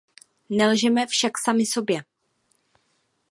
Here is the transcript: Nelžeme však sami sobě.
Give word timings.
Nelžeme 0.49 1.07
však 1.07 1.37
sami 1.37 1.65
sobě. 1.65 2.03